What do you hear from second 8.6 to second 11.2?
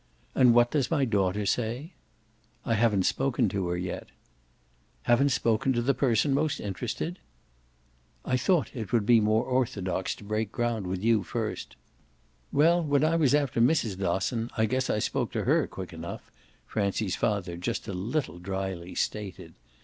it more orthodox to break ground with